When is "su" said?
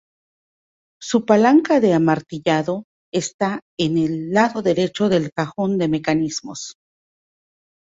0.99-1.27